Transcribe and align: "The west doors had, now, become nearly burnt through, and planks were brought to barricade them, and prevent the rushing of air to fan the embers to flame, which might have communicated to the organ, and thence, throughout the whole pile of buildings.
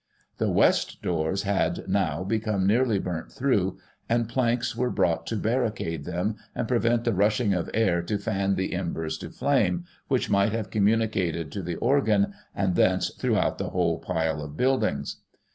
"The 0.39 0.49
west 0.49 1.03
doors 1.03 1.43
had, 1.43 1.87
now, 1.87 2.23
become 2.23 2.65
nearly 2.65 2.97
burnt 2.97 3.31
through, 3.31 3.77
and 4.09 4.27
planks 4.27 4.75
were 4.75 4.89
brought 4.89 5.27
to 5.27 5.35
barricade 5.35 6.05
them, 6.05 6.37
and 6.55 6.67
prevent 6.67 7.03
the 7.03 7.13
rushing 7.13 7.53
of 7.53 7.69
air 7.71 8.01
to 8.01 8.17
fan 8.17 8.55
the 8.55 8.73
embers 8.73 9.19
to 9.19 9.29
flame, 9.29 9.85
which 10.07 10.27
might 10.27 10.53
have 10.53 10.71
communicated 10.71 11.51
to 11.51 11.61
the 11.61 11.75
organ, 11.75 12.33
and 12.55 12.73
thence, 12.73 13.11
throughout 13.11 13.59
the 13.59 13.69
whole 13.69 13.99
pile 13.99 14.41
of 14.41 14.57
buildings. 14.57 15.17